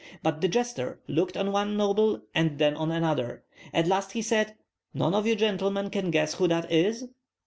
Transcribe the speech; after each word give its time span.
But 0.23 0.41
the 0.41 0.47
jester 0.47 0.99
looked 1.07 1.37
on 1.37 1.51
one 1.51 1.77
noble 1.77 2.23
and 2.33 2.57
then 2.57 2.73
on 2.75 2.89
another; 2.89 3.43
at 3.71 3.85
last 3.85 4.13
he 4.13 4.23
said, 4.23 4.55
"None 4.95 5.13
of 5.13 5.27
you 5.27 5.35
gentlemen 5.35 5.91
can 5.91 6.09
guess 6.09 6.33
who 6.33 6.47
that 6.47 6.71
is?" 6.71 7.07